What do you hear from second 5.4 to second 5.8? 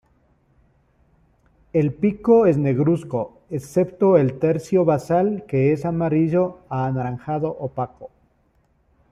que